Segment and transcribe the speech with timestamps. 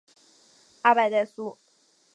[0.81, 1.59] 阿邦代苏。